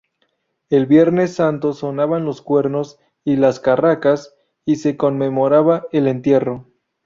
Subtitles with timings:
[0.71, 4.33] El Vienes Santo sonaban los cuernos y las carracas
[4.65, 6.65] y se conmemoraba el entierro.